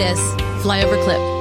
[0.00, 0.18] this
[0.64, 1.39] flyover clip.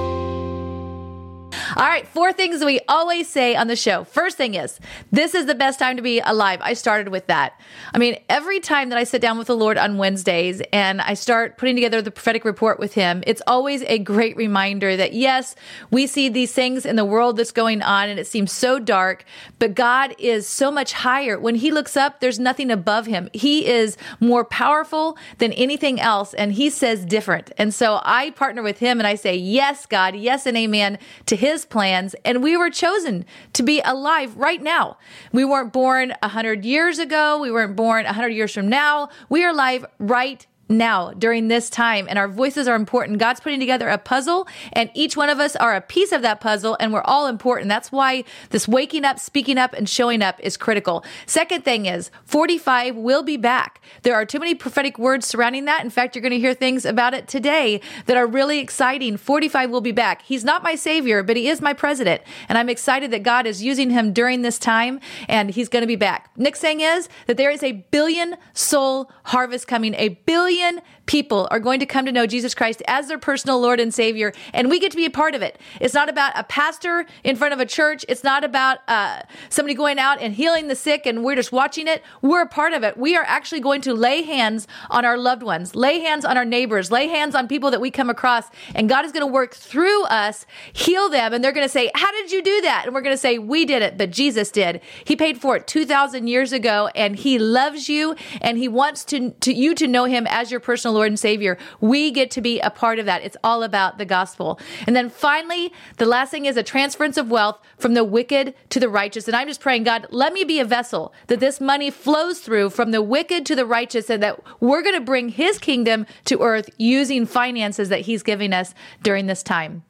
[1.75, 4.03] All right, four things we always say on the show.
[4.03, 4.79] First thing is,
[5.11, 6.59] this is the best time to be alive.
[6.63, 7.59] I started with that.
[7.93, 11.13] I mean, every time that I sit down with the Lord on Wednesdays and I
[11.13, 15.55] start putting together the prophetic report with Him, it's always a great reminder that yes,
[15.91, 19.23] we see these things in the world that's going on and it seems so dark,
[19.59, 21.39] but God is so much higher.
[21.39, 23.29] When He looks up, there's nothing above Him.
[23.31, 27.51] He is more powerful than anything else, and He says different.
[27.57, 30.97] And so I partner with Him and I say, Yes, God, yes, and amen
[31.27, 34.97] to His plans, and we were chosen to be alive right now.
[35.31, 37.39] We weren't born 100 years ago.
[37.39, 39.09] We weren't born 100 years from now.
[39.29, 43.17] We are alive right now during this time and our voices are important.
[43.17, 46.39] God's putting together a puzzle and each one of us are a piece of that
[46.39, 47.69] puzzle and we're all important.
[47.69, 51.03] That's why this waking up, speaking up and showing up is critical.
[51.25, 53.81] Second thing is 45 will be back.
[54.03, 55.83] There are too many prophetic words surrounding that.
[55.83, 59.17] In fact, you're going to hear things about it today that are really exciting.
[59.17, 60.21] 45 will be back.
[60.21, 62.21] He's not my savior, but he is my president.
[62.47, 65.87] And I'm excited that God is using him during this time and he's going to
[65.87, 66.29] be back.
[66.37, 71.47] Next thing is that there is a billion soul harvest coming, a billion billion people
[71.49, 74.69] are going to come to know Jesus Christ as their personal Lord and Savior, and
[74.69, 75.57] we get to be a part of it.
[75.81, 78.05] It's not about a pastor in front of a church.
[78.07, 81.87] It's not about uh, somebody going out and healing the sick, and we're just watching
[81.87, 82.03] it.
[82.21, 82.95] We're a part of it.
[82.95, 86.45] We are actually going to lay hands on our loved ones, lay hands on our
[86.45, 89.55] neighbors, lay hands on people that we come across, and God is going to work
[89.55, 92.93] through us, heal them, and they're going to say, "How did you do that?" And
[92.93, 94.81] we're going to say, "We did it, but Jesus did.
[95.03, 99.03] He paid for it two thousand years ago, and He loves you, and He wants
[99.05, 101.57] to, to you to know Him your personal." Lord and Savior.
[101.79, 103.23] We get to be a part of that.
[103.23, 104.59] It's all about the gospel.
[104.85, 108.79] And then finally, the last thing is a transference of wealth from the wicked to
[108.79, 109.27] the righteous.
[109.27, 112.71] And I'm just praying, God, let me be a vessel that this money flows through
[112.71, 116.41] from the wicked to the righteous and that we're going to bring his kingdom to
[116.41, 119.83] earth using finances that he's giving us during this time.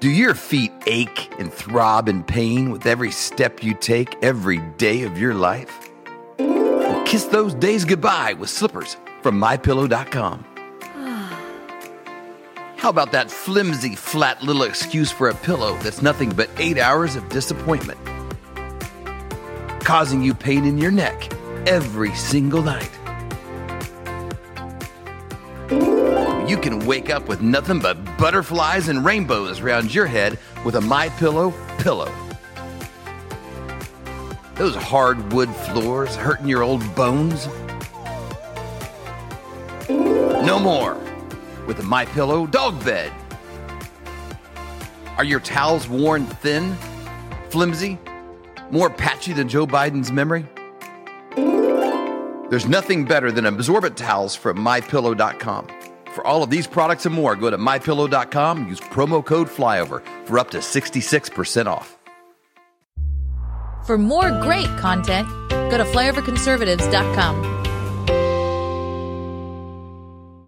[0.00, 5.04] Do your feet ache and throb in pain with every step you take every day
[5.04, 5.88] of your life?
[6.38, 8.96] Well, kiss those days goodbye with slippers
[9.26, 10.44] from mypillow.com.
[12.76, 17.16] How about that flimsy, flat little excuse for a pillow that's nothing but eight hours
[17.16, 17.98] of disappointment?
[19.80, 21.28] Causing you pain in your neck
[21.66, 22.88] every single night.
[26.48, 30.80] You can wake up with nothing but butterflies and rainbows around your head with a
[30.80, 32.14] My Pillow pillow.
[34.54, 37.48] Those hardwood floors hurting your old bones?
[40.46, 40.94] No more
[41.66, 43.12] with a My Pillow dog bed.
[45.18, 46.76] Are your towels worn thin,
[47.48, 47.98] flimsy,
[48.70, 50.46] more patchy than Joe Biden's memory?
[52.48, 55.66] There's nothing better than absorbent towels from mypillow.com.
[56.14, 60.38] For all of these products and more, go to mypillow.com, use promo code flyover for
[60.38, 61.98] up to 66% off.
[63.84, 67.55] For more great content, go to flyoverconservatives.com.